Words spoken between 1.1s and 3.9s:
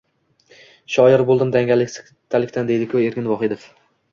bo‘ldim dangasalikdan deydi-ku Erkin Vohidov.